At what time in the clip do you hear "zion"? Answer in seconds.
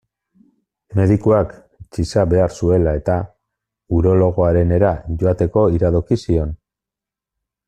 6.27-6.61